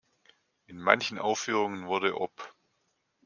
In 0.65 0.77
manchen 0.79 1.19
Aufführungen 1.19 1.85
wurde 1.85 2.17
op. 2.19 2.55